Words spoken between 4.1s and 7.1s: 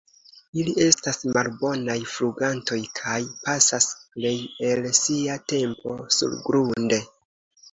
plej el sia tempo surgrunde.